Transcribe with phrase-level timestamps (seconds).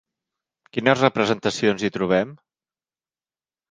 [0.77, 2.37] Quines representacions hi trobem?